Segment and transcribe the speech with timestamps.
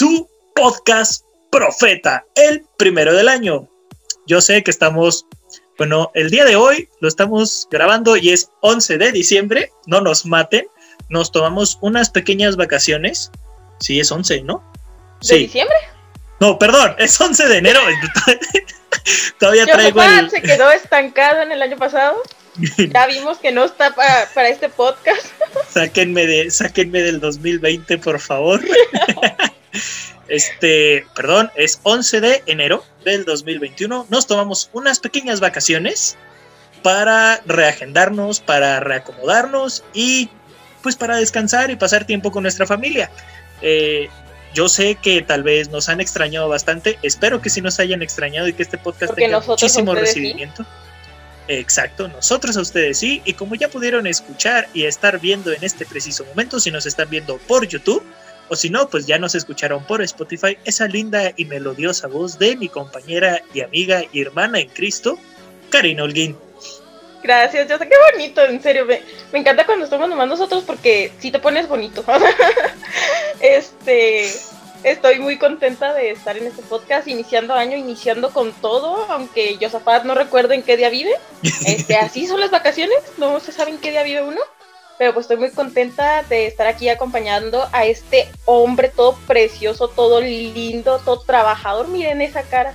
[0.00, 3.68] Su podcast Profeta, el primero del año.
[4.26, 5.26] Yo sé que estamos,
[5.76, 10.24] bueno, el día de hoy lo estamos grabando y es 11 de diciembre, no nos
[10.24, 10.66] maten,
[11.10, 13.30] nos tomamos unas pequeñas vacaciones.
[13.80, 14.64] Sí, es 11, ¿no?
[15.20, 15.76] ¿De diciembre?
[16.40, 17.80] No, perdón, es 11 de enero.
[19.38, 20.30] Todavía traigo el...
[20.30, 22.22] se quedó estancado en el año pasado.
[22.78, 25.26] Ya vimos que no está para, este podcast.
[25.68, 28.62] Sáquenme, de, sáquenme del 2020, por favor.
[30.28, 34.06] Este, perdón, es 11 de enero del 2021.
[34.08, 36.16] Nos tomamos unas pequeñas vacaciones
[36.82, 40.28] para reagendarnos, para reacomodarnos y
[40.82, 43.10] pues para descansar y pasar tiempo con nuestra familia.
[43.60, 44.08] Eh,
[44.54, 46.98] yo sé que tal vez nos han extrañado bastante.
[47.02, 50.64] Espero que sí nos hayan extrañado y que este podcast tenga muchísimo recibimiento.
[51.48, 53.22] Exacto, nosotros a ustedes sí.
[53.24, 57.10] Y como ya pudieron escuchar y estar viendo en este preciso momento, si nos están
[57.10, 58.04] viendo por YouTube,
[58.50, 62.56] o si no, pues ya nos escucharon por Spotify esa linda y melodiosa voz de
[62.56, 65.18] mi compañera y amiga y hermana en Cristo,
[65.70, 66.36] Karina Holguín.
[67.22, 69.00] Gracias, yo sé qué bonito, en serio, me,
[69.38, 72.04] encanta cuando estamos nomás nosotros porque si te pones bonito.
[73.40, 74.28] este,
[74.82, 80.04] estoy muy contenta de estar en este podcast, iniciando año, iniciando con todo, aunque Josafat
[80.04, 81.12] no recuerdo en qué día vive.
[81.66, 84.40] Este, así son las vacaciones, no se sabe en qué día vive uno
[85.00, 90.20] pero pues estoy muy contenta de estar aquí acompañando a este hombre todo precioso, todo
[90.20, 91.88] lindo, todo trabajador.
[91.88, 92.74] Miren esa cara.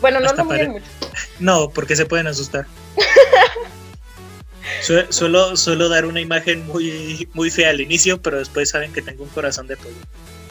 [0.00, 0.86] Bueno, no lo miren mucho.
[1.38, 2.66] No, porque se pueden asustar.
[5.10, 9.22] suelo, suelo dar una imagen muy, muy fea al inicio, pero después saben que tengo
[9.22, 9.94] un corazón de pollo.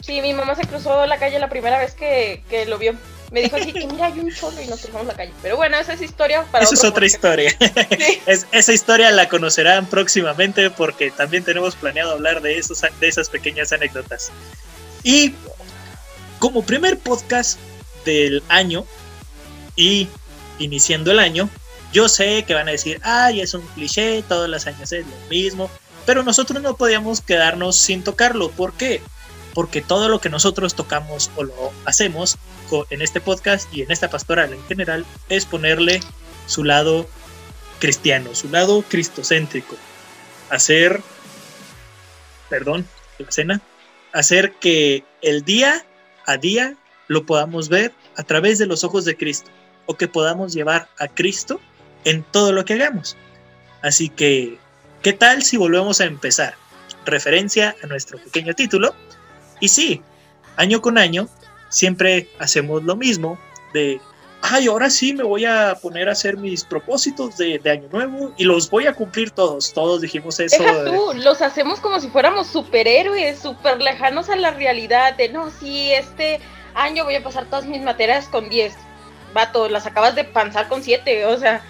[0.00, 2.94] Sí, mi mamá se cruzó la calle la primera vez que, que lo vio
[3.32, 5.32] me dijo así que mira, hay un cholo y nos cruzamos la calle.
[5.40, 7.56] Pero bueno, esa es historia para Esa es otra historia.
[8.52, 13.72] esa historia la conocerán próximamente porque también tenemos planeado hablar de, esos, de esas pequeñas
[13.72, 14.30] anécdotas.
[15.02, 15.34] Y
[16.38, 17.58] como primer podcast
[18.04, 18.84] del año
[19.76, 20.08] y
[20.58, 21.48] iniciando el año,
[21.92, 25.16] yo sé que van a decir, ay, es un cliché, todos los años es lo
[25.30, 25.70] mismo,
[26.04, 28.50] pero nosotros no podíamos quedarnos sin tocarlo.
[28.50, 29.00] ¿Por qué?
[29.54, 32.38] Porque todo lo que nosotros tocamos o lo hacemos
[32.90, 36.00] en este podcast y en esta pastoral en general es ponerle
[36.46, 37.06] su lado
[37.78, 39.76] cristiano, su lado cristocéntrico.
[40.50, 41.02] Hacer,
[42.48, 42.86] perdón,
[43.18, 43.60] la cena,
[44.12, 45.84] hacer que el día
[46.26, 46.76] a día
[47.08, 49.50] lo podamos ver a través de los ojos de Cristo
[49.86, 51.60] o que podamos llevar a Cristo
[52.04, 53.16] en todo lo que hagamos.
[53.82, 54.58] Así que,
[55.02, 56.54] ¿qué tal si volvemos a empezar?
[57.04, 58.94] Referencia a nuestro pequeño título.
[59.62, 60.02] Y sí,
[60.56, 61.28] año con año
[61.68, 63.38] siempre hacemos lo mismo
[63.72, 64.00] de,
[64.42, 68.42] ay, ahora sí me voy a poner a hacer mis propósitos de, año nuevo y
[68.42, 69.72] los voy a cumplir todos.
[69.72, 70.60] Todos dijimos eso.
[70.60, 75.48] Deja tú, los hacemos como si fuéramos superhéroes, súper lejanos a la realidad de, no,
[75.52, 76.40] sí, este
[76.74, 78.74] año voy a pasar todas mis materias con 10.
[79.32, 81.64] Vato, las acabas de panzar con 7, o sea,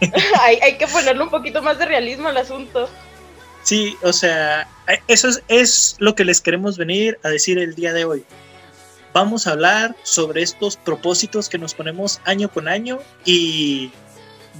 [0.40, 2.90] hay, hay que ponerle un poquito más de realismo al asunto.
[3.66, 4.68] Sí, o sea,
[5.08, 8.24] eso es, lo que les queremos venir a decir el día de hoy
[9.12, 13.90] vamos a hablar sobre estos propósitos que nos ponemos año con año y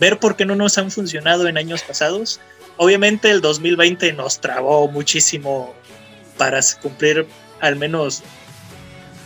[0.00, 2.40] ver por qué no nos han funcionado en años pasados.
[2.78, 5.72] Obviamente el 2020 nos trabó muchísimo
[6.36, 7.28] para cumplir
[7.60, 8.24] al menos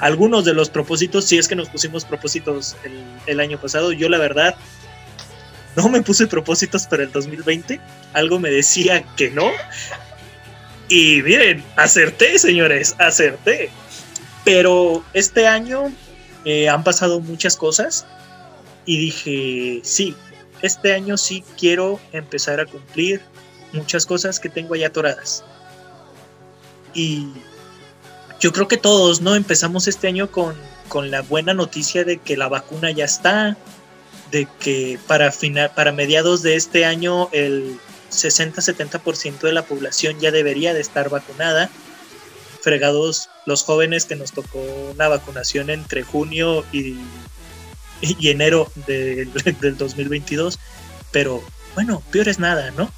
[0.01, 2.77] algunos de los propósitos, si es que nos pusimos propósitos
[3.27, 4.57] el, año pasado, yo la verdad
[5.77, 7.81] no me puse propósitos para el 2020,
[8.13, 9.51] algo me decía que no.
[10.89, 13.71] Y miren, acerté, señores, acerté.
[14.45, 15.93] Pero este año
[16.45, 18.07] eh, han pasado muchas cosas
[18.87, 20.17] y dije, sí,
[20.63, 23.21] este año sí quiero empezar a cumplir
[23.73, 25.45] muchas cosas que tengo allá atoradas.
[26.93, 27.29] Y
[28.41, 29.37] yo creo que todos, ¿no?
[29.37, 30.57] Empezamos este año con,
[30.89, 33.57] con la buena noticia de que la vacuna ya está,
[34.31, 37.79] de que para, final, para mediados de este año el
[38.11, 41.71] 60-70% de la población ya debería de estar vacunada
[42.63, 44.59] fregados los jóvenes que nos tocó
[44.93, 46.97] una vacunación entre junio y,
[48.03, 49.31] y enero del
[49.79, 50.59] 2022.
[51.11, 51.43] Pero
[51.75, 52.91] bueno, peor es nada, ¿no?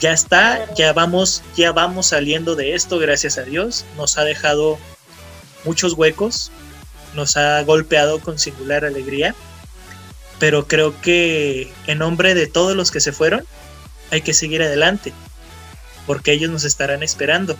[0.00, 3.84] Ya está, ya vamos, ya vamos saliendo de esto, gracias a Dios.
[3.96, 4.78] Nos ha dejado
[5.64, 6.50] muchos huecos,
[7.14, 9.34] nos ha golpeado con singular alegría,
[10.38, 13.44] pero creo que en nombre de todos los que se fueron,
[14.10, 15.12] hay que seguir adelante,
[16.06, 17.56] porque ellos nos estarán esperando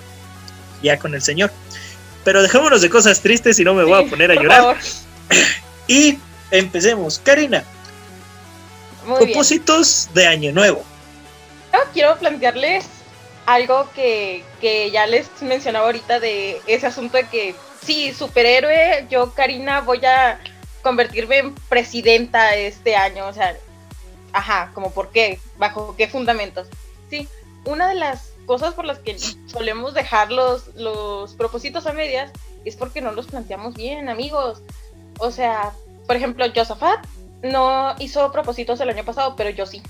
[0.83, 1.51] ya con el Señor.
[2.25, 4.77] Pero dejémonos de cosas tristes y no me voy a poner a llorar.
[5.87, 6.19] Y
[6.51, 7.19] empecemos.
[7.19, 7.63] Karina,
[9.05, 10.83] propósitos de Año Nuevo.
[11.93, 12.87] quiero plantearles
[13.45, 17.55] algo que, que ya les mencionaba ahorita de ese asunto de que
[17.85, 20.41] sí, superhéroe, yo Karina voy a
[20.85, 23.57] convertirme en presidenta este año, o sea,
[24.33, 26.69] ajá, como por qué, bajo qué fundamentos.
[27.11, 27.27] Sí,
[27.65, 32.31] una de las cosas por las que solemos dejar los, los propósitos a medias
[32.65, 34.61] es porque no los planteamos bien, amigos.
[35.19, 35.73] O sea,
[36.07, 37.05] por ejemplo, Josafat
[37.43, 39.83] no hizo propósitos el año pasado, pero yo sí.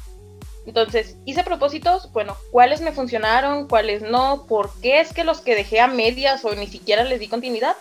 [0.66, 5.56] Entonces, hice propósitos, bueno, cuáles me funcionaron, cuáles no, por qué es que los que
[5.56, 7.76] dejé a medias o ni siquiera les di continuidad,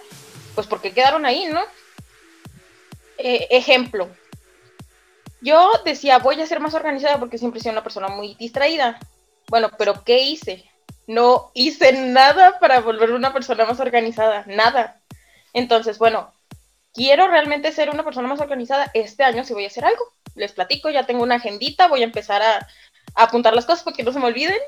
[0.55, 1.61] pues porque quedaron ahí, ¿no?
[3.17, 4.09] Eh, ejemplo,
[5.41, 8.99] yo decía, voy a ser más organizada porque siempre he sido una persona muy distraída.
[9.49, 10.63] Bueno, pero ¿qué hice?
[11.05, 15.01] No hice nada para volver una persona más organizada, nada.
[15.53, 16.31] Entonces, bueno,
[16.93, 18.89] quiero realmente ser una persona más organizada.
[18.93, 20.03] Este año sí voy a hacer algo.
[20.35, 22.67] Les platico, ya tengo una agendita, voy a empezar a,
[23.15, 24.59] apuntar las cosas porque no se me olviden.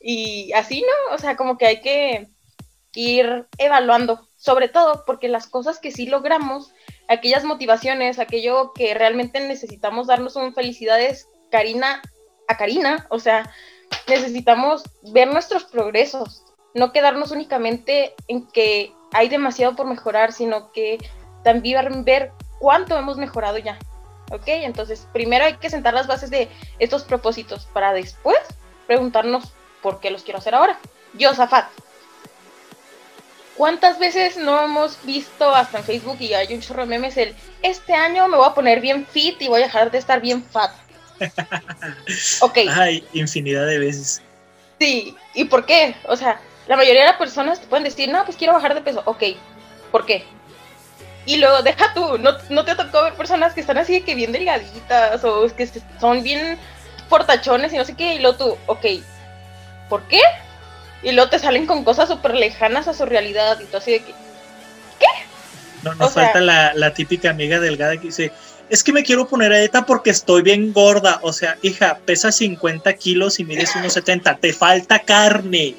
[0.00, 1.14] Y así, ¿no?
[1.14, 2.28] O sea, como que hay que
[2.94, 6.72] ir evaluando, sobre todo porque las cosas que sí logramos,
[7.08, 12.02] aquellas motivaciones, aquello que realmente necesitamos darnos un felicidades, Karina,
[12.48, 13.50] a Karina, o sea,
[14.08, 14.82] necesitamos
[15.12, 16.44] ver nuestros progresos,
[16.74, 20.98] no quedarnos únicamente en que hay demasiado por mejorar, sino que
[21.42, 23.78] también ver cuánto hemos mejorado ya.
[24.32, 24.42] ¿Ok?
[24.46, 26.48] Entonces, primero hay que sentar las bases de
[26.80, 28.36] estos propósitos para después
[28.86, 29.52] preguntarnos
[29.82, 30.78] por qué los quiero hacer ahora.
[31.14, 31.30] Yo.
[33.56, 37.34] ¿Cuántas veces no hemos visto hasta en Facebook y hay un chorro de memes el
[37.62, 40.44] este año me voy a poner bien fit y voy a dejar de estar bien
[40.44, 40.72] fat?
[42.40, 42.58] ok.
[42.70, 44.22] Ay, infinidad de veces.
[44.78, 45.96] Sí, ¿y por qué?
[46.04, 46.38] O sea,
[46.68, 49.02] la mayoría de las personas te pueden decir, no, pues quiero bajar de peso.
[49.06, 49.22] Ok,
[49.90, 50.24] ¿por qué?
[51.24, 54.14] Y luego, deja tú, no, no te tocó ver personas que están así de que
[54.14, 55.68] bien delgaditas o que
[55.98, 56.58] son bien
[57.08, 58.84] portachones y no sé qué, y luego tú, ok,
[59.88, 60.20] ¿por qué?
[61.06, 64.00] Y luego te salen con cosas súper lejanas a su realidad y tú así de
[64.00, 64.12] que,
[64.98, 65.06] ¿qué?
[65.84, 68.32] No, nos falta la, la típica amiga delgada que dice,
[68.68, 71.20] es que me quiero poner a dieta porque estoy bien gorda.
[71.22, 74.38] O sea, hija, pesa 50 kilos y mides unos 70.
[74.38, 75.76] Te falta carne.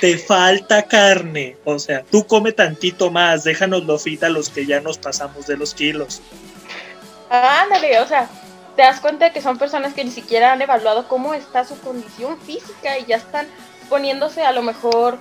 [0.00, 1.56] Te falta carne.
[1.64, 3.44] O sea, tú come tantito más.
[3.44, 6.20] Déjanos lo fita a los que ya nos pasamos de los kilos.
[7.30, 8.28] Ándale, o sea,
[8.74, 11.78] te das cuenta de que son personas que ni siquiera han evaluado cómo está su
[11.78, 13.46] condición física y ya están
[13.88, 15.18] poniéndose a lo mejor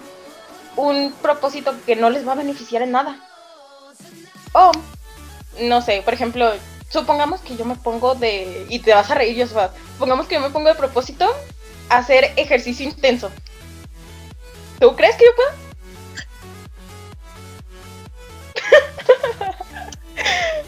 [0.75, 3.19] un propósito que no les va a beneficiar en nada.
[4.53, 4.71] O,
[5.61, 6.51] no sé, por ejemplo,
[6.89, 10.41] supongamos que yo me pongo de, y te vas a reír, Joshua, supongamos que yo
[10.41, 11.27] me pongo de propósito
[11.89, 13.31] hacer ejercicio intenso.
[14.79, 15.51] ¿Tú crees que yo puedo?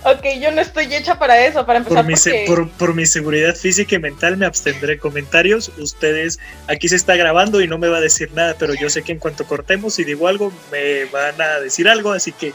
[0.04, 2.06] ok, yo no estoy hecha para eso, para empezar.
[2.46, 5.72] Por mi, por, mi, seguridad física y mental me abstendré comentarios.
[5.78, 9.04] Ustedes, aquí se está grabando y no me va a decir nada, pero yo sé
[9.04, 12.54] que en cuanto cortemos y digo algo, me van a decir algo, así que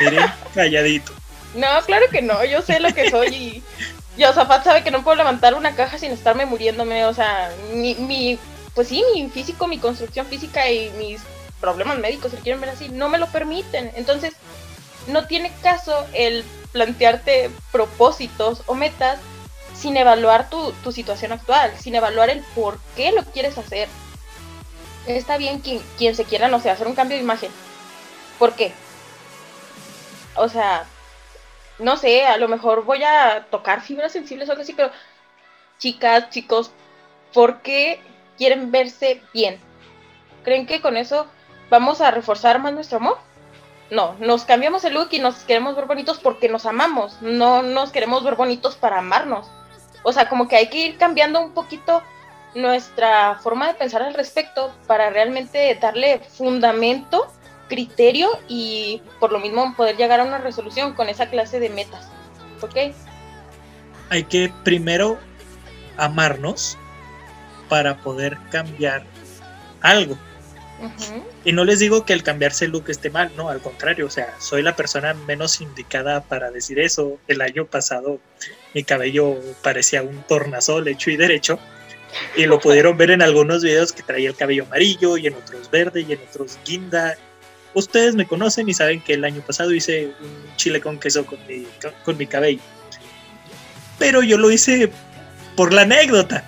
[0.00, 0.18] iré
[0.54, 1.12] calladito.
[1.54, 3.62] No, claro que no, yo sé lo que soy y
[4.16, 8.38] Yosafat sabe que no puedo levantar una caja sin estarme muriéndome, o sea, mi, mi,
[8.74, 11.20] pues sí, mi físico, mi construcción física y mis
[11.60, 13.92] problemas médicos, si quieren ver así, no me lo permiten.
[13.94, 14.32] Entonces,
[15.06, 19.18] no tiene caso el plantearte propósitos o metas
[19.74, 23.88] sin evaluar tu, tu situación actual, sin evaluar el por qué lo quieres hacer.
[25.06, 27.50] Está bien quien, quien se quiera, no sé, hacer un cambio de imagen.
[28.38, 28.72] ¿Por qué?
[30.36, 30.84] O sea,
[31.78, 34.90] no sé, a lo mejor voy a tocar fibras sensibles o algo así, pero
[35.78, 36.70] chicas, chicos,
[37.32, 38.00] ¿por qué
[38.36, 39.58] quieren verse bien?
[40.44, 41.26] ¿Creen que con eso
[41.70, 43.18] vamos a reforzar más nuestro amor?
[43.90, 47.90] No, nos cambiamos el look y nos queremos ver bonitos porque nos amamos, no nos
[47.90, 49.50] queremos ver bonitos para amarnos.
[50.02, 52.02] O sea, como que hay que ir cambiando un poquito
[52.54, 57.32] nuestra forma de pensar al respecto para realmente darle fundamento
[57.68, 62.08] criterio y por lo mismo poder llegar a una resolución con esa clase de metas.
[62.60, 62.94] ¿Ok?
[64.10, 65.18] Hay que primero
[65.96, 66.76] amarnos
[67.68, 69.04] para poder cambiar
[69.80, 70.16] algo.
[71.44, 74.10] Y no les digo que el cambiarse el look esté mal, no, al contrario, o
[74.10, 77.18] sea, soy la persona menos indicada para decir eso.
[77.28, 78.20] El año pasado
[78.74, 81.58] mi cabello parecía un tornasol hecho y derecho.
[82.36, 85.70] Y lo pudieron ver en algunos videos que traía el cabello amarillo y en otros
[85.70, 87.16] verde y en otros guinda
[87.72, 91.38] Ustedes me conocen y saben que el año pasado hice un chile con queso con
[91.46, 91.66] mi,
[92.04, 92.60] con mi cabello.
[93.98, 94.90] Pero yo lo hice
[95.54, 96.44] por la anécdota.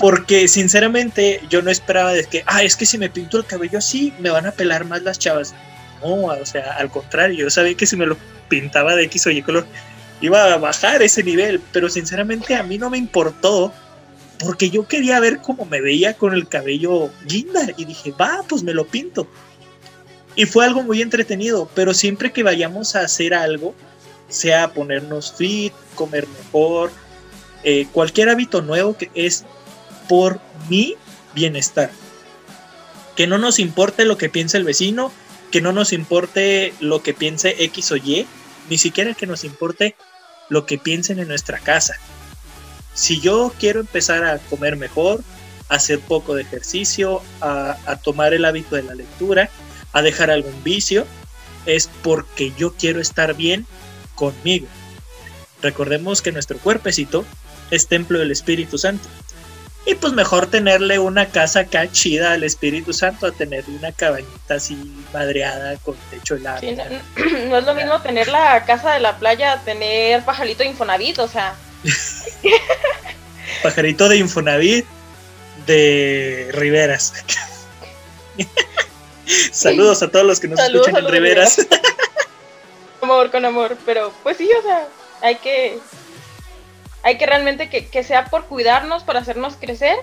[0.00, 3.78] Porque sinceramente yo no esperaba de que, ah, es que si me pinto el cabello
[3.78, 5.54] así, me van a pelar más las chavas.
[6.02, 8.16] No, o sea, al contrario, yo sabía que si me lo
[8.48, 9.66] pintaba de X o Y color,
[10.22, 11.60] iba a bajar ese nivel.
[11.72, 13.72] Pero sinceramente a mí no me importó
[14.40, 18.62] porque yo quería ver cómo me veía con el cabello guinda y dije, va, pues
[18.62, 19.28] me lo pinto.
[20.34, 23.74] Y fue algo muy entretenido, pero siempre que vayamos a hacer algo,
[24.28, 26.90] sea ponernos fit, comer mejor,
[27.64, 29.44] eh, cualquier hábito nuevo que es
[30.10, 30.96] por mi
[31.36, 31.92] bienestar.
[33.14, 35.12] Que no nos importe lo que piense el vecino,
[35.52, 38.26] que no nos importe lo que piense X o Y,
[38.68, 39.94] ni siquiera que nos importe
[40.48, 41.94] lo que piensen en nuestra casa.
[42.92, 45.22] Si yo quiero empezar a comer mejor,
[45.68, 49.48] a hacer poco de ejercicio, a, tomar el hábito de la lectura,
[49.92, 51.06] a dejar algún vicio,
[51.66, 53.64] es porque yo quiero estar bien
[54.16, 54.66] conmigo.
[55.62, 57.24] Recordemos que nuestro cuerpecito
[57.70, 59.08] es templo del Espíritu Santo.
[59.86, 64.54] Y pues mejor tenerle una casa acá chida al Espíritu Santo a tener una cabañita
[64.54, 64.76] así
[65.12, 66.60] madreada con techo helado.
[67.48, 71.18] no, es lo mismo tener la casa de la playa a tener pajarito de Infonavit,
[71.18, 71.54] o sea.
[73.62, 74.84] pajarito de Infonavit
[75.66, 77.14] de Riveras.
[79.52, 81.66] Saludos a todos los que nos escuchan en Riveras.
[83.02, 84.86] amor, con amor, pero pues sí, o sea,
[85.22, 85.78] hay que
[87.02, 89.96] hay que realmente que, sea por cuidarnos, por hacernos crecer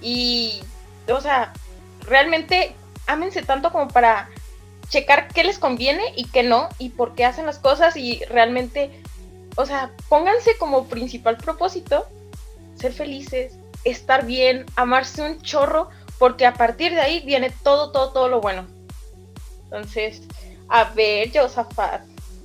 [0.00, 0.62] y,
[1.08, 1.52] o sea,
[2.02, 2.74] realmente
[3.06, 4.30] ámense tanto como para
[4.88, 8.90] checar qué les conviene y qué no y por qué hacen las cosas y realmente,
[9.56, 12.06] o sea, pónganse como principal propósito
[12.78, 18.12] ser felices, estar bien, amarse un chorro, porque a partir de ahí viene todo, todo,
[18.12, 18.66] todo lo bueno.
[19.64, 20.22] Entonces,
[20.68, 22.02] a ver, Josafat,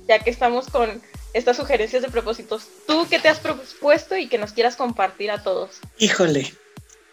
[0.08, 1.00] ya que estamos con
[1.32, 2.68] estas sugerencias de propósitos.
[2.86, 5.80] ¿Tú qué te has propuesto y que nos quieras compartir a todos?
[5.98, 6.52] Híjole,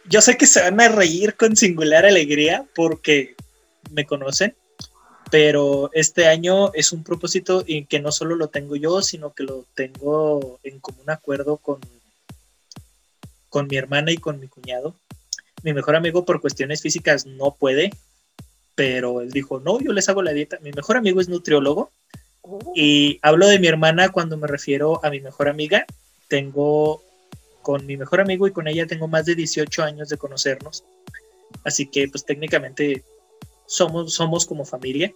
[0.05, 3.35] yo sé que se van a reír con singular alegría porque
[3.91, 4.55] me conocen,
[5.29, 9.43] pero este año es un propósito y que no solo lo tengo yo, sino que
[9.43, 11.79] lo tengo en común acuerdo con,
[13.49, 14.95] con mi hermana y con mi cuñado.
[15.63, 17.91] Mi mejor amigo por cuestiones físicas no puede,
[18.75, 20.59] pero él dijo, no, yo les hago la dieta.
[20.61, 21.91] Mi mejor amigo es nutriólogo
[22.75, 25.85] y hablo de mi hermana cuando me refiero a mi mejor amiga.
[26.27, 27.01] Tengo
[27.61, 30.83] con mi mejor amigo y con ella tengo más de 18 años de conocernos.
[31.63, 33.03] Así que pues técnicamente
[33.65, 35.13] somos, somos como familia.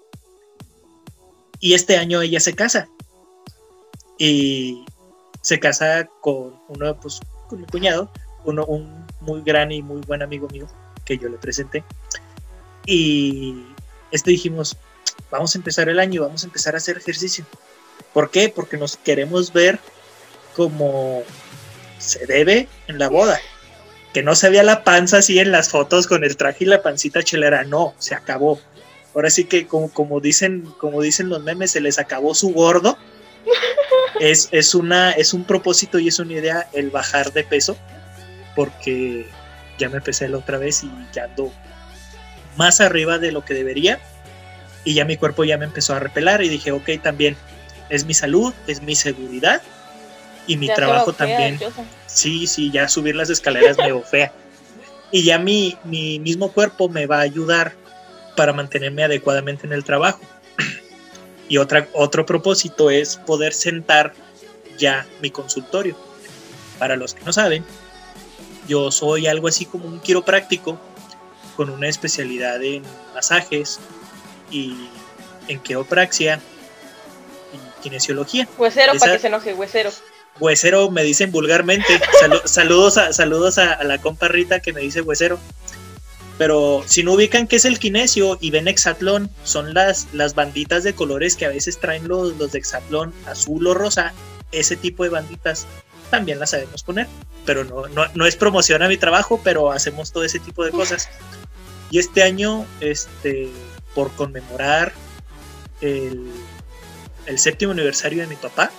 [1.60, 2.90] Y este año ella se casa.
[4.18, 4.86] Y
[5.42, 8.12] se casa con uno, pues con mi cuñado,
[8.46, 10.68] uno, un muy gran y muy buen amigo mío
[11.06, 11.84] que yo le presenté.
[12.86, 13.66] Y
[14.12, 14.78] este dijimos,
[15.30, 17.46] vamos a empezar el año, vamos a empezar a hacer ejercicio.
[18.13, 18.50] ¿Por qué?
[18.50, 19.80] Porque nos queremos ver
[20.56, 21.24] como
[21.98, 23.40] se debe en la boda.
[24.13, 26.82] Que no se vea la panza así en las fotos con el traje y la
[26.82, 27.63] pancita chelera.
[27.63, 28.60] No, se acabó.
[29.16, 32.98] Ahora sí que como, como, dicen, como dicen los memes, se les acabó su gordo.
[34.20, 37.75] Es, es, una, es un propósito y es una idea el bajar de peso.
[38.56, 39.25] Porque
[39.80, 41.51] ya me empecé la otra vez y ya ando
[42.56, 44.00] más arriba de lo que debería
[44.84, 47.38] y ya mi cuerpo ya me empezó a repelar y dije, ok, también
[47.90, 49.62] es mi salud, es mi seguridad
[50.48, 51.60] y mi trabajo también.
[52.08, 54.32] Sí, sí, ya subir las escaleras me fea.
[55.12, 57.74] Y ya mi, mi mismo cuerpo me va a ayudar
[58.36, 60.22] para mantenerme adecuadamente en el trabajo.
[61.50, 64.14] Y otra, otro propósito es poder sentar
[64.78, 65.98] ya mi consultorio.
[66.80, 67.66] Para los que no saben,
[68.70, 70.80] yo soy algo así como un quiropráctico
[71.58, 72.84] con una especialidad en
[73.14, 73.82] masajes,
[74.51, 74.89] y
[75.48, 76.39] en queopraxia
[77.53, 78.48] y kinesiología.
[78.58, 79.91] Huesero, para que se enoje, huesero.
[80.39, 82.00] Huesero me dicen vulgarmente.
[82.46, 85.39] saludos a, saludos a, la compa Rita que me dice huesero.
[86.38, 90.84] Pero si no ubican qué es el kinesio y ven hexatlón, son las, las banditas
[90.84, 94.13] de colores que a veces traen los, los de hexatlón azul o rosa.
[94.51, 95.67] Ese tipo de banditas
[96.10, 97.08] también las sabemos poner.
[97.46, 100.72] Pero no, no, no es promoción a mi trabajo, pero hacemos todo ese tipo de
[100.72, 101.10] cosas.
[101.91, 103.50] Y este año, este,
[103.94, 104.94] por conmemorar
[105.82, 106.32] el,
[107.38, 108.72] séptimo aniversario de mi papá,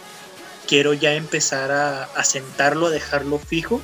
[0.66, 3.80] quiero ya empezar a, sentarlo, a dejarlo fijo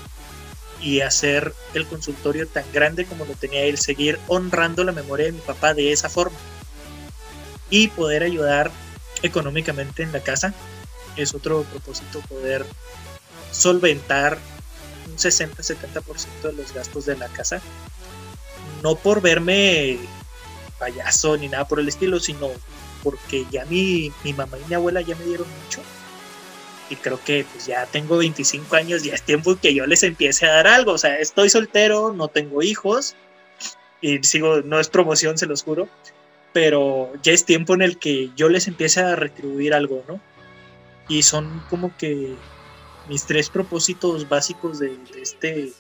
[0.81, 5.33] y hacer el consultorio tan grande como lo tenía él, seguir honrando la memoria de
[5.33, 6.37] mi papá de esa forma
[7.71, 8.71] y poder ayudar
[9.23, 10.55] económicamente en la casa.
[11.17, 12.65] Es otro propósito poder
[13.51, 14.39] solventar
[15.09, 17.61] un 60-70% de los gastos de la casa.
[18.83, 19.99] No por verme
[20.79, 22.51] payaso ni nada por el estilo, sino
[23.03, 25.81] porque ya mi, mi mamá y mi abuela ya me dieron mucho.
[26.91, 30.47] Y creo que pues ya tengo 25 años, ya es tiempo que yo les empiece
[30.47, 30.93] a dar algo.
[30.93, 33.15] O sea, estoy soltero, no tengo hijos.
[34.01, 35.89] Y sigo, no es promoción, se los juro.
[36.53, 40.21] Pero ya es tiempo en el que yo les empiece a retribuir algo, ¿no?
[41.09, 42.35] Y son como que
[43.09, 45.73] mis tres propósitos básicos de, de este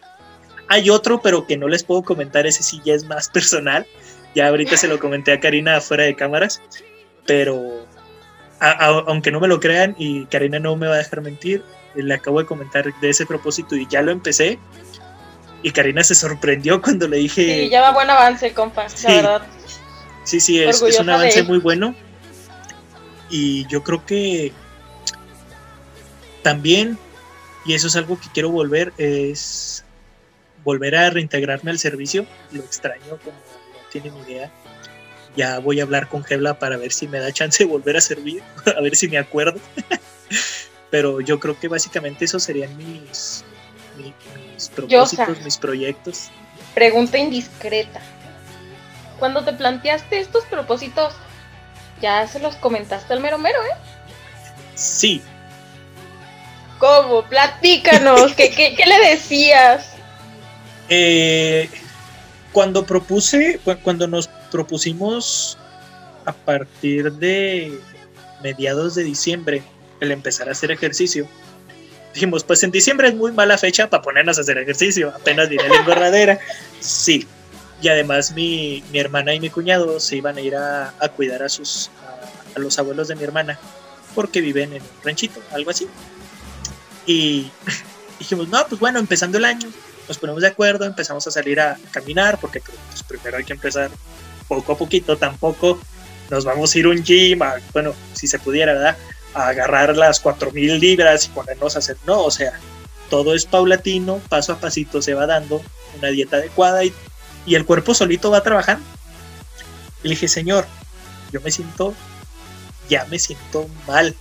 [0.69, 3.87] Hay otro, pero que no les puedo comentar, ese sí ya es más personal.
[4.35, 6.63] Ya ahorita se lo comenté a Karina fuera de cámaras,
[7.27, 7.87] pero
[8.61, 11.63] aunque no me lo crean y Karina no me va a dejar mentir,
[11.95, 14.59] le acabo de comentar de ese propósito y ya lo empecé.
[15.63, 17.65] Y Karina se sorprendió cuando le dije...
[17.65, 19.07] Sí, ya va buen avance, compa, sí.
[19.09, 19.47] la verdad.
[20.25, 21.95] Sí, sí, es, es un avance muy bueno.
[23.31, 24.53] Y yo creo que
[26.43, 26.99] también,
[27.65, 29.85] y eso es algo que quiero volver, es
[30.65, 32.27] volver a reintegrarme al servicio.
[32.53, 33.37] Lo extraño como
[33.91, 34.51] tienen idea.
[35.37, 38.01] Ya voy a hablar con Gebla para ver si me da chance de volver a
[38.01, 38.43] servir,
[38.77, 39.61] a ver si me acuerdo.
[40.91, 43.45] Pero yo creo que básicamente esos serían mis,
[43.97, 46.31] mis, propósitos, mis proyectos.
[46.75, 48.01] Pregunta indiscreta.
[49.19, 51.13] Cuando te planteaste estos propósitos,
[52.01, 53.77] ya se los comentaste al mero mero, ¿eh?
[54.75, 55.23] Sí,
[56.79, 57.23] ¿Cómo?
[57.23, 59.95] Platícanos, ¿qué, qué, le decías?
[60.89, 61.69] Eh,
[62.53, 65.59] cuando propuse, cuando nos propusimos
[66.25, 67.79] a partir de
[68.43, 69.63] mediados de diciembre
[70.01, 71.27] el empezar a hacer ejercicio,
[72.15, 75.69] dijimos, pues en diciembre es muy mala fecha para ponernos a hacer ejercicio, apenas viene
[75.69, 76.39] la engorradera.
[76.81, 77.27] Sí,
[77.81, 81.91] y además mi, hermana y mi cuñado se iban a ir a, cuidar a, sus,
[82.57, 83.59] a los abuelos de mi hermana,
[84.15, 85.87] porque viven en un ranchito, algo así.
[87.07, 87.51] Y
[88.19, 89.69] dijimos, no, pues bueno, empezando el año,
[90.09, 93.91] nos ponemos de acuerdo, empezamos a salir a caminar, porque pues, primero hay que empezar
[94.49, 95.79] poco a poquito, tampoco
[96.31, 97.41] nos vamos a ir a un gym,
[97.73, 98.97] bueno, si se pudiera, ¿verdad?
[99.35, 102.59] A agarrar las 4.000 libras y ponernos a hacer, no, o sea,
[103.11, 105.63] todo es paulatino, paso a pasito se va dando
[105.99, 106.93] una dieta adecuada y,
[107.47, 108.85] y el cuerpo solito va trabajando.
[110.03, 110.67] Le dije, señor,
[111.33, 111.95] yo me siento,
[112.89, 114.15] ya me siento mal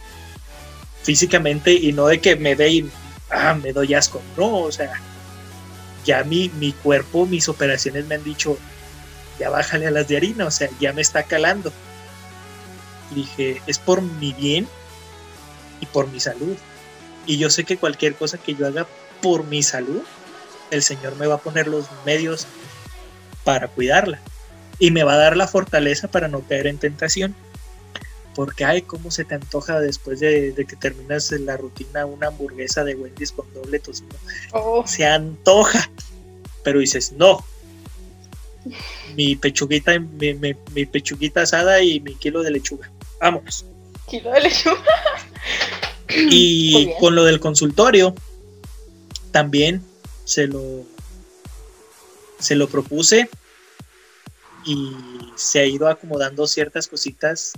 [1.04, 2.92] físicamente y no de que me ve y
[3.30, 4.22] ah, me doy asco.
[4.36, 5.00] No, o sea,
[6.08, 8.58] ya mi, mi cuerpo, mis operaciones me han dicho,
[9.38, 11.74] ya bájale a las de harina, o sea, ya me está calando.
[13.14, 14.68] Dije, es por mi bien
[15.82, 16.56] y por mi salud.
[17.26, 18.88] Y yo sé que cualquier cosa que yo haga
[19.22, 20.02] por mi salud,
[20.72, 22.48] el Señor me va a poner los medios
[23.44, 24.20] para cuidarla.
[24.80, 27.36] Y me va a dar la fortaleza para no caer en tentación
[28.38, 32.94] porque ay, cómo se te antoja después de, que terminas la rutina una hamburguesa de
[32.94, 34.14] Wendy's con doble tocino.
[34.52, 34.86] Oh.
[34.86, 35.90] Se antoja,
[36.64, 37.44] pero dices, no.
[39.16, 42.92] Mi pechuguita, mi, pechuguita asada y mi kilo de lechuga.
[43.20, 43.66] Vámonos.
[44.08, 44.86] Kilo de lechuga.
[46.08, 48.14] y con lo del consultorio,
[49.32, 49.82] también
[50.26, 50.86] se lo,
[52.38, 53.32] se lo propuse
[54.64, 54.96] y
[55.36, 57.54] se ha ido acomodando ciertas cositas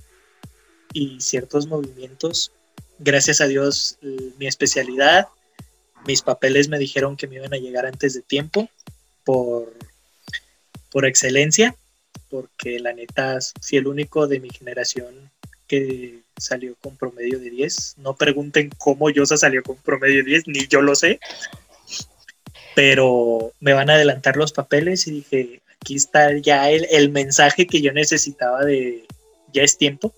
[0.93, 2.51] y ciertos movimientos.
[2.99, 3.97] Gracias a Dios,
[4.37, 5.27] mi especialidad,
[6.05, 8.69] mis papeles me dijeron que me iban a llegar antes de tiempo
[9.23, 9.73] por,
[10.91, 11.75] por excelencia,
[12.29, 15.31] porque la neta fui el único de mi generación
[15.67, 17.95] que salió con promedio de 10.
[17.97, 21.19] No pregunten cómo Yosa salió con promedio de 10, ni yo lo sé.
[22.75, 27.67] Pero me van a adelantar los papeles y dije, aquí está ya el, el mensaje
[27.67, 29.05] que yo necesitaba de
[29.53, 30.13] ya es tiempo.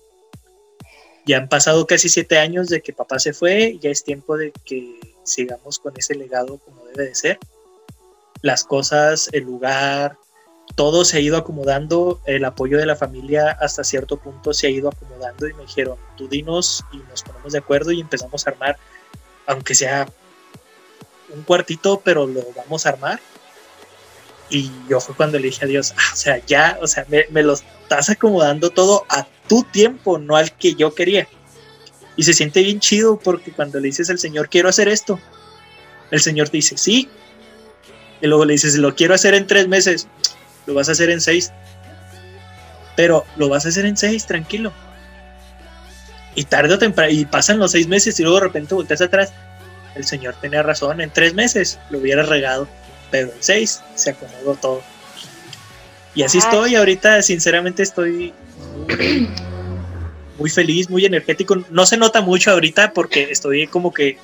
[1.24, 4.52] Ya han pasado casi siete años de que papá se fue, ya es tiempo de
[4.64, 7.38] que sigamos con ese legado como debe de ser.
[8.40, 10.16] Las cosas, el lugar,
[10.74, 14.70] todo se ha ido acomodando, el apoyo de la familia hasta cierto punto se ha
[14.70, 18.50] ido acomodando y me dijeron, tú dinos y nos ponemos de acuerdo y empezamos a
[18.50, 18.76] armar,
[19.46, 20.08] aunque sea
[21.34, 23.20] un cuartito, pero lo vamos a armar.
[24.52, 27.24] Y yo fue cuando le dije a Dios, ah, o sea, ya, o sea, me,
[27.30, 31.26] me lo estás acomodando todo a tu tiempo, no al que yo quería.
[32.16, 35.18] Y se siente bien chido porque cuando le dices al Señor, quiero hacer esto,
[36.10, 37.08] el Señor te dice, sí.
[38.20, 40.06] Y luego le dices, lo quiero hacer en tres meses,
[40.66, 41.50] lo vas a hacer en seis.
[42.94, 44.70] Pero lo vas a hacer en seis, tranquilo.
[46.34, 49.32] Y tarde o temprano, y pasan los seis meses y luego de repente volteas atrás.
[49.94, 52.68] El Señor tenía razón, en tres meses lo hubiera regado,
[53.12, 54.82] pero en seis se acomodó todo.
[56.14, 58.32] Y así estoy, ahorita sinceramente estoy
[60.38, 61.62] muy, feliz, muy energético.
[61.70, 64.18] No se nota mucho ahorita porque estoy como que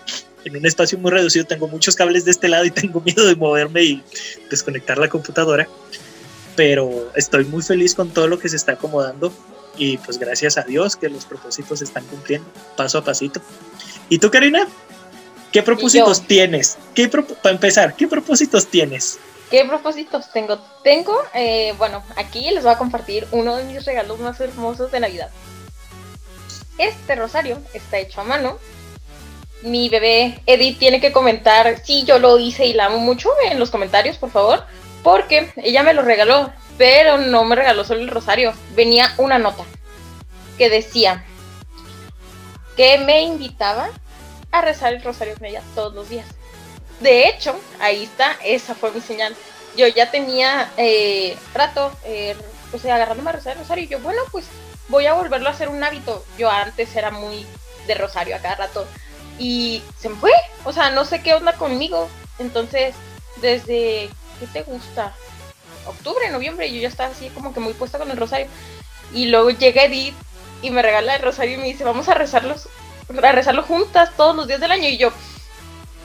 [0.45, 3.37] en un espacio muy reducido, tengo muchos cables de este lado y tengo miedo de
[3.37, 4.03] moverme y
[4.51, 5.69] desconectar la computadora.
[6.57, 9.33] Pero estoy muy feliz con todo lo que se está acomodando
[9.77, 13.41] y pues gracias a Dios que los propósitos se están cumpliendo paso a pasito.
[14.09, 14.67] ¿Y tú, Karina?
[15.53, 16.79] ¿Qué propósitos tienes?
[16.95, 19.19] ¿Qué para empezar, ¿qué propósitos tienes?
[19.51, 20.59] ¿Qué propósitos tengo?
[20.85, 25.01] Tengo, eh, bueno, aquí les voy a compartir uno de mis regalos más hermosos de
[25.01, 25.31] Navidad.
[26.77, 28.59] Este rosario está hecho a mano
[29.63, 33.59] mi bebé Edith tiene que comentar si yo lo hice y la amo mucho en
[33.59, 34.65] los comentarios, por favor,
[35.03, 39.65] porque ella me lo regaló, pero no me regaló solo el rosario, venía una nota
[40.57, 41.25] que decía
[42.77, 43.91] que me invitaba
[44.53, 46.27] a rezar el rosario con ella todos los días.
[47.01, 49.37] De hecho, ahí está, esa fue mi señal.
[49.77, 52.37] Yo ya tenía eh, rato, eh,
[52.71, 54.47] pues agarrándome a rezar el rosario y yo, bueno, pues
[54.89, 56.25] voy a volverlo a hacer un hábito.
[56.37, 57.47] Yo antes era muy
[57.87, 58.87] de rosario a cada rato
[59.39, 60.33] y se me fue.
[60.65, 62.09] O sea, no sé qué onda conmigo.
[62.39, 62.95] Entonces,
[63.41, 65.15] desde, ¿qué te gusta?
[65.87, 68.49] Octubre, noviembre, yo ya estaba así como que muy puesta con el rosario.
[69.15, 70.15] Y luego llega Edith
[70.61, 72.69] y me regala el rosario y me dice, vamos a rezarlos,
[73.23, 74.89] a rezarlo juntas todos los días del año.
[74.89, 75.11] Y yo,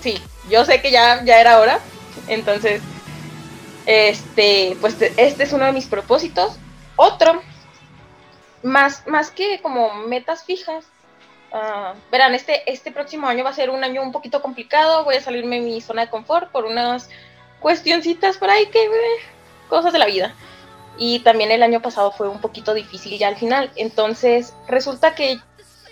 [0.01, 1.79] sí, yo sé que ya, ya era hora.
[2.27, 2.81] Entonces,
[3.85, 6.57] este, pues este es uno de mis propósitos.
[6.95, 7.41] Otro,
[8.61, 10.85] más, más que como metas fijas,
[11.55, 15.15] Ah, verán, este, este próximo año va a ser un año un poquito complicado, voy
[15.15, 17.11] a salirme de mi zona de confort por unas
[17.59, 19.19] cuestioncitas por ahí que, eh,
[19.69, 20.33] cosas de la vida.
[20.97, 23.71] Y también el año pasado fue un poquito difícil ya al final.
[23.75, 25.39] Entonces, resulta que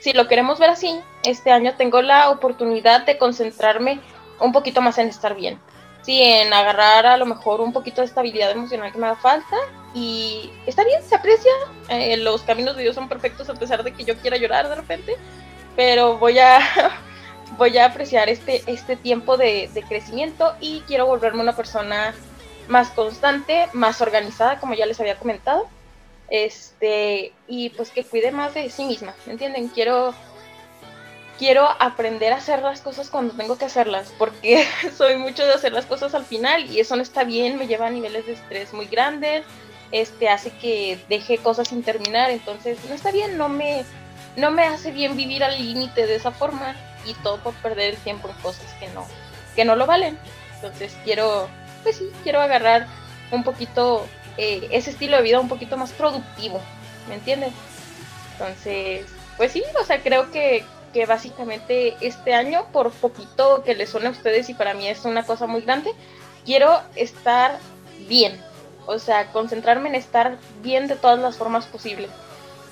[0.01, 4.01] si lo queremos ver así, este año tengo la oportunidad de concentrarme
[4.39, 5.59] un poquito más en estar bien.
[6.01, 9.55] Sí, en agarrar a lo mejor un poquito de estabilidad emocional que me haga falta.
[9.93, 11.51] Y está bien, se aprecia.
[11.89, 14.75] Eh, los caminos de Dios son perfectos a pesar de que yo quiera llorar de
[14.75, 15.15] repente
[15.75, 16.59] pero voy a,
[17.57, 22.13] voy a apreciar este, este tiempo de, crecimiento y quiero volverme una persona
[22.67, 25.67] más constante, más organizada, como ya les había comentado,
[26.31, 29.67] este, y pues que cuide más de sí misma, ¿me entienden?
[29.67, 30.15] Quiero,
[31.37, 34.65] quiero aprender a hacer las cosas cuando tengo que hacerlas, porque
[34.97, 37.87] soy mucho de hacer las cosas al final y eso no está bien, me lleva
[37.87, 39.43] a niveles de estrés muy grandes,
[39.91, 43.83] este, hace que deje cosas sin terminar, entonces no está bien, no me
[44.37, 46.73] no me hace bien vivir al límite de esa forma
[47.05, 49.05] y todo por perder el tiempo en cosas que no,
[49.55, 50.17] que no lo valen.
[50.55, 51.49] Entonces quiero,
[51.83, 52.87] pues sí, quiero agarrar
[53.31, 56.61] un poquito eh, ese estilo de vida un poquito más productivo,
[57.07, 57.53] ¿me entiendes?
[58.33, 59.05] Entonces,
[59.37, 60.63] pues sí, o sea, creo que,
[60.93, 65.05] que básicamente este año, por poquito que les suene a ustedes y para mí es
[65.05, 65.91] una cosa muy grande,
[66.45, 67.59] quiero estar
[68.07, 68.39] bien,
[68.85, 72.09] o sea, concentrarme en estar bien de todas las formas posibles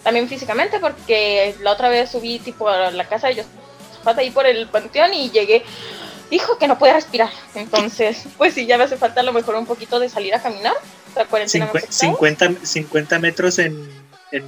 [0.03, 3.45] también físicamente, porque la otra vez subí tipo a la casa de ellos,
[4.05, 5.63] ahí por el panteón y llegué,
[6.31, 7.29] dijo que no puede respirar.
[7.55, 10.41] Entonces, pues sí, ya me hace falta a lo mejor un poquito de salir a
[10.41, 10.73] caminar.
[11.47, 13.89] 50, 50 metros en,
[14.31, 14.43] en,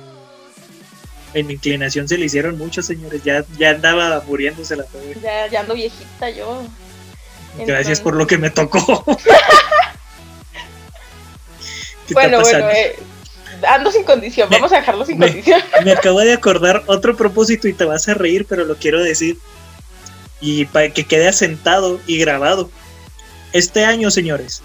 [1.34, 3.24] en, inclinación se le hicieron muchos, señores.
[3.24, 5.18] Ya, ya andaba muriéndose la pobre.
[5.22, 6.64] Ya, ya ando viejita yo.
[7.58, 9.04] Gracias por lo que me tocó.
[12.14, 12.96] bueno, bueno, eh,
[13.68, 15.62] ando sin condición, vamos a dejarlo sin condición.
[15.84, 19.38] Me acabo de acordar otro propósito y te vas a reír, pero lo quiero decir.
[20.40, 22.70] Y para que quede asentado y grabado.
[23.54, 24.64] Este año, señores,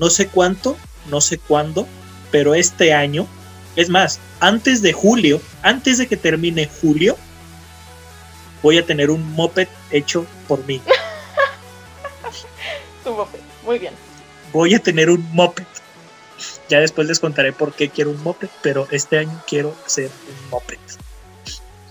[0.00, 0.78] no sé cuánto,
[1.10, 1.86] no sé cuándo,
[2.30, 3.26] pero este año,
[3.76, 7.18] es más, antes de julio, antes de que termine julio,
[8.62, 10.80] voy a tener un moped hecho por mí.
[13.04, 13.92] tu moped, muy bien.
[14.54, 15.66] Voy a tener un moped.
[16.70, 20.50] Ya después les contaré por qué quiero un moped, pero este año quiero hacer un
[20.50, 20.78] moped.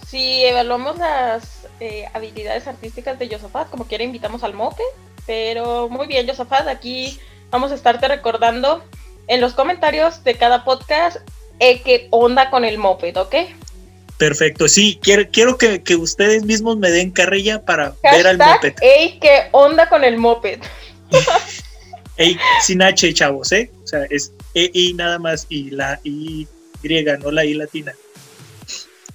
[0.07, 4.83] Si evaluamos las eh, habilidades artísticas de Josafat, como quiera invitamos al moped,
[5.27, 7.19] pero muy bien Josafat, aquí
[7.49, 8.83] vamos a estarte recordando
[9.27, 11.17] en los comentarios de cada podcast
[11.59, 13.35] eh, qué onda con el moped, ¿ok?
[14.17, 18.73] Perfecto, sí, quiero, quiero que, ustedes mismos me den carrilla para ver al moped.
[18.81, 20.59] Ey, qué onda con el moped.
[22.17, 23.71] Ey, sin H, chavos, ¿eh?
[23.81, 26.47] O sea, es E, I nada más y la I
[26.83, 27.93] griega, no la I latina.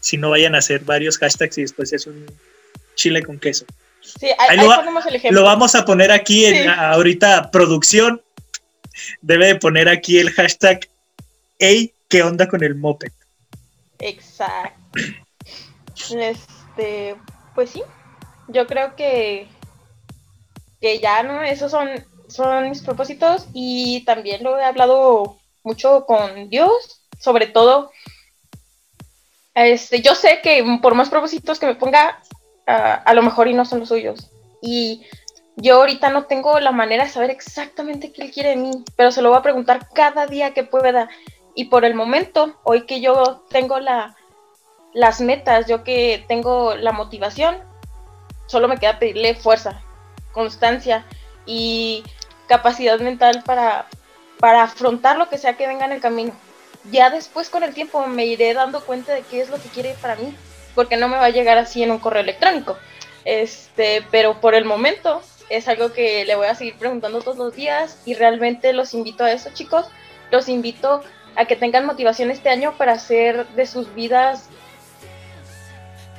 [0.00, 2.26] Si no vayan a hacer varios hashtags y después se hace un
[2.94, 3.66] chile con queso.
[4.00, 5.40] Sí, ahí, lo, ponemos el ejemplo.
[5.40, 8.22] Lo vamos a poner aquí en ahorita producción.
[9.22, 10.88] Debe de poner aquí el hashtag
[11.58, 13.12] Ey, ¿qué onda con el moped?
[13.98, 15.00] Exacto.
[16.10, 17.16] Este,
[17.54, 17.82] pues sí.
[18.48, 19.48] Yo creo que
[20.80, 21.88] que ya no, esos son
[22.28, 27.90] son mis propósitos y también lo he hablado mucho con Dios, sobre todo,
[29.54, 32.20] este, yo sé que por más propósitos que me ponga,
[32.66, 34.30] a lo mejor y no son los suyos.
[34.62, 35.02] Y
[35.56, 39.12] yo ahorita no tengo la manera de saber exactamente qué él quiere de mí, pero
[39.12, 41.08] se lo voy a preguntar cada día que pueda.
[41.54, 44.16] Y por el momento, hoy que yo tengo la,
[44.92, 47.56] las metas, yo que tengo la motivación,
[48.46, 49.80] solo me queda pedirle fuerza,
[50.32, 51.04] constancia
[51.46, 52.02] y
[52.48, 53.86] capacidad mental para,
[54.40, 56.32] para afrontar lo que sea que venga en el camino.
[56.90, 59.94] Ya después con el tiempo me iré dando cuenta de qué es lo que quiere
[60.02, 60.36] para mí,
[60.74, 62.76] porque no me va a llegar así en un correo electrónico.
[63.24, 67.54] Este, pero por el momento es algo que le voy a seguir preguntando todos los
[67.54, 69.86] días y realmente los invito a eso, chicos.
[70.30, 71.02] Los invito
[71.36, 74.48] a que tengan motivación este año para hacer de sus vidas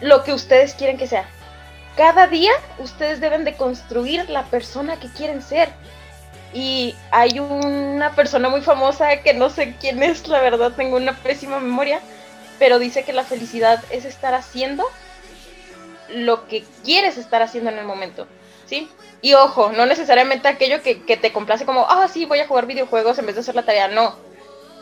[0.01, 1.27] lo que ustedes quieren que sea.
[1.95, 5.69] Cada día ustedes deben de construir la persona que quieren ser.
[6.53, 11.13] Y hay una persona muy famosa que no sé quién es, la verdad tengo una
[11.17, 11.99] pésima memoria,
[12.59, 14.85] pero dice que la felicidad es estar haciendo
[16.09, 18.27] lo que quieres estar haciendo en el momento,
[18.65, 18.89] ¿sí?
[19.21, 23.17] Y ojo, no necesariamente aquello que, te complace como, ah, sí, voy a jugar videojuegos
[23.17, 24.15] en vez de hacer la tarea, no.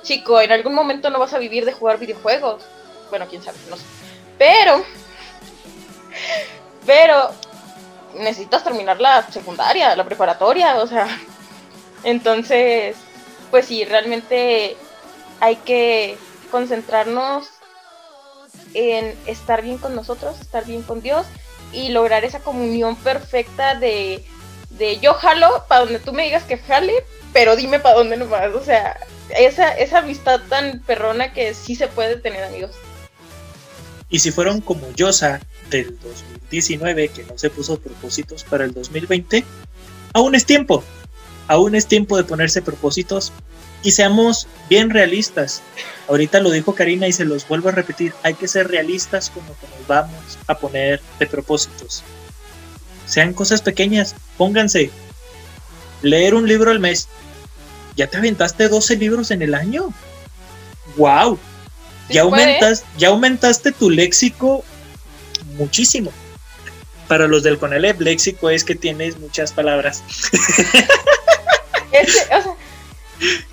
[0.02, 2.64] Chico, en algún momento no vas a vivir de jugar videojuegos.
[3.10, 3.84] Bueno, quién sabe, no sé.
[4.38, 4.84] Pero,
[6.86, 7.32] pero,
[8.16, 11.08] necesitas terminar la secundaria, la preparatoria, o sea.
[12.04, 12.98] Entonces,
[13.50, 14.76] pues sí, realmente
[15.40, 16.18] hay que
[16.52, 17.48] concentrarnos
[18.74, 21.26] en estar bien con nosotros, estar bien con Dios
[21.74, 24.24] y lograr esa comunión perfecta de,
[24.72, 26.94] de yo jalo para donde tú me digas que jale,
[27.32, 28.54] pero dime para dónde nomás.
[28.54, 29.00] O sea,
[29.38, 32.72] esa, esa amistad tan perrona que sí se puede tener, amigos.
[34.10, 39.44] Y si fueron como Yosa del 2019, que no se puso propósitos para el 2020,
[40.14, 40.84] aún es tiempo.
[41.48, 43.34] Aún es tiempo de ponerse propósitos
[43.84, 45.62] y seamos bien realistas.
[46.08, 49.46] Ahorita lo dijo Karina y se los vuelvo a repetir, hay que ser realistas con
[49.46, 52.04] lo que nos vamos a poner de propósitos.
[53.06, 54.90] Sean cosas pequeñas, pónganse.
[56.02, 57.08] Leer un libro al mes.
[57.96, 59.94] ¿Ya te aventaste 12 libros en el año?
[60.98, 61.38] ¡Wow!
[62.10, 64.64] ya, aumentas, ya aumentaste tu léxico
[65.58, 66.12] muchísimo.
[67.08, 70.04] Para los del Conalep, léxico es que tienes muchas palabras.
[71.92, 72.44] o sea,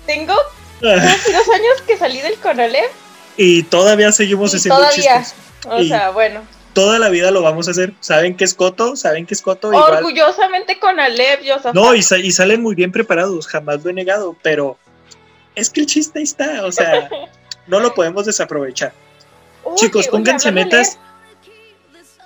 [0.05, 0.35] tengo
[0.81, 2.91] casi dos años que salí del Conalep.
[3.37, 5.25] Y todavía seguimos haciendo todavía,
[5.67, 6.41] O sea, bueno.
[6.73, 7.93] Toda la vida lo vamos a hacer.
[7.99, 8.95] ¿Saben qué es Coto?
[8.95, 9.69] ¿Saben qué es Coto?
[9.69, 14.37] Orgullosamente con Alep, yo No, y, y, salen muy bien preparados, jamás lo he negado,
[14.41, 14.77] pero
[15.55, 17.09] es que el chiste ahí está, o sea,
[17.67, 18.93] no lo podemos desaprovechar.
[19.75, 20.97] Chicos, pónganse metas.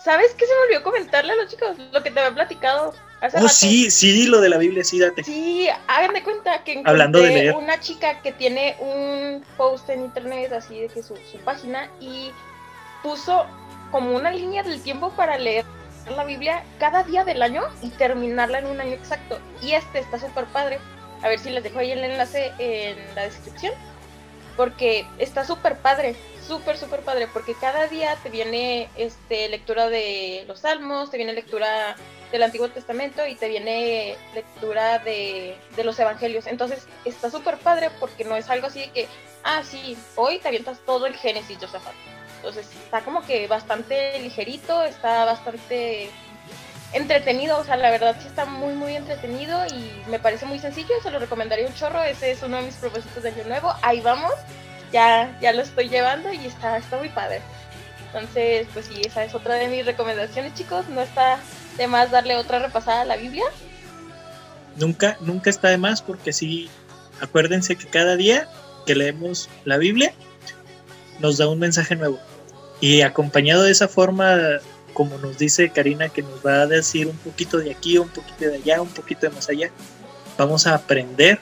[0.04, 1.76] ¿Sabes qué se me olvidó comentarle a los chicos?
[1.92, 2.94] Lo que te había platicado
[3.34, 5.24] oh, sí, sí, lo de la Biblia, sí, date.
[5.24, 10.02] Sí, hagan de cuenta que encontré Hablando de una chica que tiene un post en
[10.02, 12.32] internet, así de que su, su página, y
[13.04, 13.46] puso
[13.92, 15.66] como una línea del tiempo para leer
[16.12, 19.40] la Biblia cada día del año y terminarla en un año exacto.
[19.62, 20.80] Y este está súper padre.
[21.22, 23.74] A ver si les dejo ahí el enlace en la descripción.
[24.58, 26.16] Porque está súper padre,
[26.48, 27.28] súper, súper padre.
[27.32, 31.96] Porque cada día te viene este, lectura de los salmos, te viene lectura
[32.32, 36.48] del Antiguo Testamento y te viene lectura de, los Evangelios.
[36.48, 39.08] Entonces está súper padre porque no es algo así de que,
[39.44, 41.94] ah, sí, hoy te avientas todo el Génesis, Josafat.
[42.38, 46.10] Entonces está como que bastante ligerito, está bastante
[46.94, 50.94] entretenido, o sea, la verdad sí está muy, muy entretenido y me parece muy sencillo,
[51.02, 54.00] se lo recomendaría un chorro, ese es uno de mis propósitos de año nuevo, ahí
[54.00, 54.32] vamos,
[54.94, 57.42] ya, ya lo estoy llevando y está, está muy padre.
[58.16, 60.88] Entonces, pues sí, esa es otra de mis recomendaciones, chicos.
[60.88, 61.38] No está
[61.78, 63.46] de más darle otra repasada a la Biblia.
[64.78, 66.70] Nunca, nunca está de más porque sí,
[67.22, 68.48] acuérdense que cada día
[68.86, 70.14] que leemos la Biblia
[71.20, 72.20] nos da un mensaje nuevo.
[72.82, 74.38] Y acompañado de esa forma,
[74.94, 78.46] como nos dice Karina, que nos va a decir un poquito de aquí, un poquito
[78.46, 79.72] de allá, un poquito de más allá,
[80.38, 81.40] vamos a aprender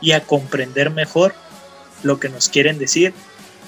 [0.00, 1.34] y a comprender mejor
[2.02, 3.14] lo que nos quieren decir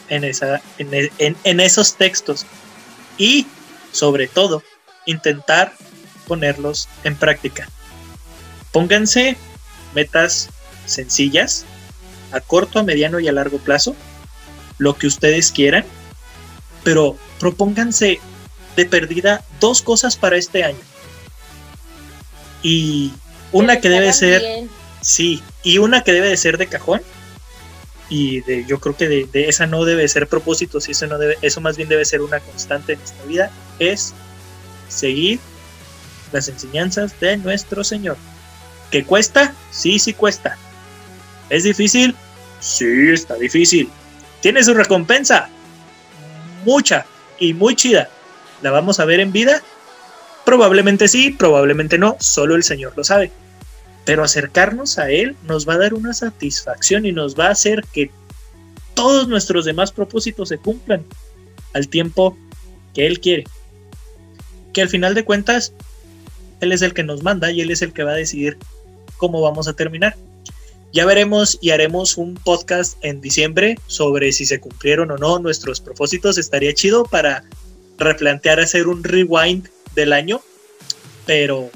[0.09, 2.47] en, esa, en, esos textos
[3.17, 3.47] y
[3.93, 4.63] sobre todo
[5.07, 5.73] intentar
[6.27, 7.69] ponerlos en práctica.
[8.73, 9.37] Pónganse
[9.95, 10.49] metas
[10.87, 11.65] sencillas
[12.33, 13.95] a corto, a mediano y a largo plazo,
[14.79, 15.85] lo que ustedes quieran,
[16.83, 18.21] pero propónganse
[18.77, 20.79] de perdida dos cosas para este año.
[22.63, 23.13] Y
[23.53, 24.43] una que debe ser,
[25.01, 27.03] sí, y una que debe de ser de cajón
[28.09, 31.39] y de, yo creo que de, esa no debe ser propósito, si eso no debe,
[31.43, 34.13] eso más bien debe ser una constante en esta vida, es
[34.89, 35.39] seguir
[36.35, 38.19] las enseñanzas de nuestro Señor.
[38.91, 39.55] ¿Qué cuesta?
[39.71, 40.59] Sí, sí cuesta.
[41.49, 42.15] ¿Es difícil?
[42.61, 43.89] Sí, está difícil.
[44.43, 45.49] ¿Tiene su recompensa?
[46.67, 47.07] Mucha
[47.39, 48.11] y muy chida.
[48.61, 49.63] ¿La vamos a ver en vida?
[50.45, 53.33] Probablemente sí, probablemente no, solo el Señor lo sabe
[54.05, 57.85] pero acercarnos a Él nos va a dar una satisfacción y nos va a hacer
[57.93, 58.11] que
[58.95, 61.05] todos nuestros demás propósitos se cumplan
[61.73, 62.37] al tiempo
[62.95, 63.45] que Él quiere.
[64.73, 65.73] Que al final de cuentas,
[66.61, 68.59] Él es el que nos manda y Él es el que va a decidir
[69.17, 70.17] cómo vamos a terminar.
[70.93, 75.81] Ya veremos y haremos un podcast en diciembre sobre si se cumplieron o no nuestros
[75.81, 76.39] propósitos.
[76.39, 77.45] Estaría chido para
[77.99, 80.41] replantear hacer un rewind del año
[81.27, 81.71] pero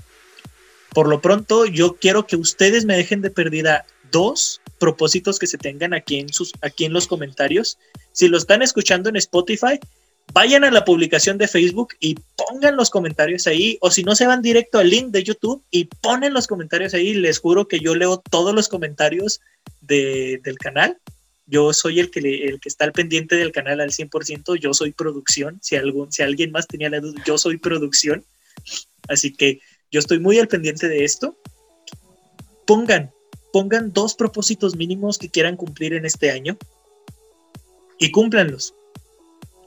[0.95, 5.59] por lo pronto yo quiero que ustedes me dejen de perdida dos propósitos que se
[5.59, 7.79] tengan aquí en, sus, aquí en los comentarios.
[8.13, 9.79] Si lo están escuchando en Spotify,
[10.33, 14.27] vayan a la publicación de Facebook y pongan los comentarios ahí, o si no se
[14.27, 17.95] van directo al link de YouTube y ponen los comentarios ahí, les juro que yo
[17.95, 19.41] leo todos los comentarios
[19.81, 20.99] del canal.
[21.47, 24.93] Yo soy el que, el que está al pendiente del canal al 100%, yo soy
[24.93, 28.25] producción, si, algún, si alguien más tenía la duda, yo soy producción,
[29.09, 29.61] así que
[29.91, 31.39] yo estoy muy al pendiente de esto.
[32.67, 33.11] Pongan,
[33.51, 36.59] pongan dos propósitos mínimos que quieran cumplir en este año
[37.99, 38.75] y cúmplanlos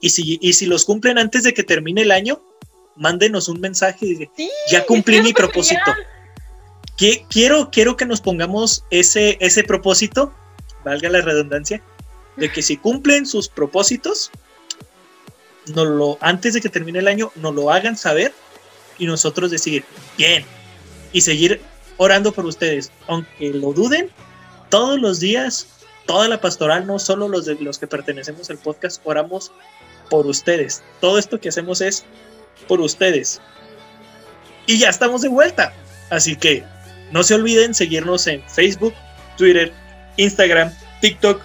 [0.01, 2.41] y si, y si los cumplen antes de que termine el año,
[2.95, 5.93] mándenos un mensaje y ya cumplí mi propósito.
[7.29, 10.33] Quiero, quiero que nos pongamos ese, ese propósito,
[10.83, 11.81] valga la redundancia,
[12.35, 14.29] de que si cumplen sus propósitos,
[15.73, 18.33] no lo, antes de que termine el año, nos lo hagan saber
[18.99, 19.83] y nosotros decir,
[20.17, 20.45] bien,
[21.11, 21.61] y seguir
[21.97, 22.91] orando por ustedes.
[23.07, 24.11] Aunque lo duden,
[24.69, 25.67] todos los días,
[26.05, 29.51] toda la pastoral, no solo los de los que pertenecemos al podcast, oramos
[30.11, 30.83] por ustedes.
[30.99, 32.03] Todo esto que hacemos es
[32.67, 33.41] por ustedes.
[34.67, 35.73] Y ya estamos de vuelta.
[36.09, 36.65] Así que
[37.11, 38.93] no se olviden seguirnos en Facebook,
[39.37, 39.71] Twitter,
[40.17, 41.41] Instagram, TikTok,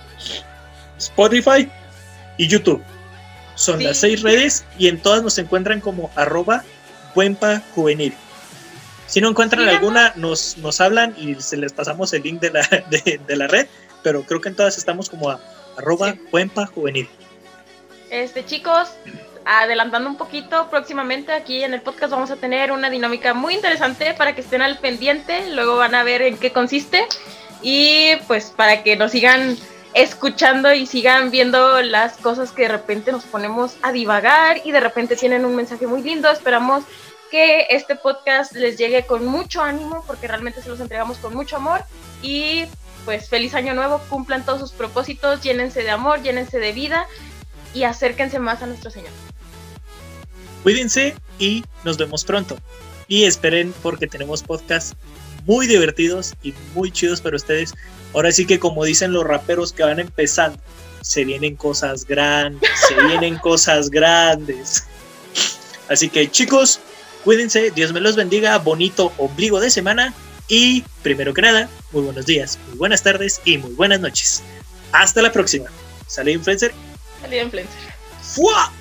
[0.99, 1.71] Spotify
[2.39, 2.83] y YouTube.
[3.55, 6.65] Son las seis redes y en todas nos encuentran como arroba
[7.15, 8.15] buenpa juvenil.
[9.07, 12.63] Si no encuentran alguna, nos, nos hablan y se les pasamos el link de la,
[13.27, 13.69] de, la red,
[14.03, 15.41] pero creo que en todas estamos como a
[15.79, 17.09] arroba buenpa juvenil.
[18.11, 18.89] Este, chicos,
[19.45, 24.15] adelantando un poquito, próximamente aquí en el podcast vamos a tener una dinámica muy interesante
[24.15, 27.07] para que estén al pendiente, luego van a ver en qué consiste
[27.63, 29.57] y pues para que nos sigan
[29.95, 34.81] escuchando y sigan viendo las cosas que de repente nos ponemos a divagar y de
[34.81, 36.85] repente tienen un mensaje muy lindo, esperamos
[37.31, 41.57] que este podcast les llegue con mucho ánimo porque realmente se los entregamos con mucho
[41.57, 41.83] amor
[42.23, 42.67] y
[43.05, 47.07] pues feliz año nuevo, cumplan todos sus propósitos, llénense de amor, llénense de vida
[47.77, 49.11] y acérquense más a nuestro Señor.
[50.63, 52.57] Cuídense y nos vemos pronto.
[53.07, 54.97] Y esperen porque tenemos podcasts
[55.45, 57.75] muy divertidos y muy chidos para ustedes.
[58.15, 60.59] Ahora sí que como dicen los raperos que van empezando,
[61.03, 64.85] se vienen cosas grandes, se vienen cosas grandes.
[65.89, 66.81] Así que chicos,
[67.25, 70.15] cuídense, Dios me los bendiga, bonito ombligo de semana
[70.49, 74.43] y primero que nada, muy buenos días, muy buenas tardes y muy buenas noches.
[74.93, 75.67] Hasta la próxima.
[76.07, 76.73] Sale influencer
[77.21, 77.81] Salida influencer.
[78.21, 78.73] ¡Fua!